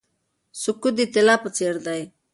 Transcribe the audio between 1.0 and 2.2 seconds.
طلا په څیر دی.